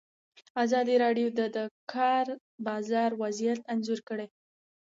ازادي 0.63 0.95
راډیو 1.03 1.27
د 1.37 1.41
د 1.55 1.57
کار 1.93 2.25
بازار 2.67 3.09
وضعیت 3.21 3.59
انځور 3.73 3.99
کړی. 4.09 4.27